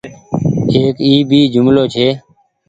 ايڪ 0.73 0.95
اي 1.07 1.13
ڀي 1.29 1.41
جملو 1.53 1.83
ڇي 1.93 2.07